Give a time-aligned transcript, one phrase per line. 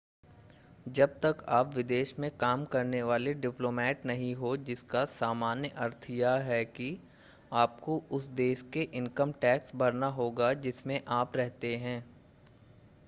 [0.89, 6.37] जब तक आप विदेश में काम करने वाले डिप्लोमेट नहीं हों जिसका सामान्य अर्थ यह
[6.43, 6.89] है कि
[7.55, 12.03] आपको उस देश में इनकम टैक्स भरना होगा जिसमें आप रहते हैं